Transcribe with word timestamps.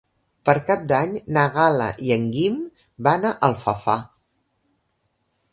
Per 0.49 0.53
Cap 0.69 0.87
d'Any 0.91 1.13
na 1.37 1.43
Gal·la 1.59 1.89
i 2.07 2.15
en 2.17 2.25
Guim 2.37 2.57
van 3.09 3.31
a 3.33 3.37
Alfafar. 3.49 4.01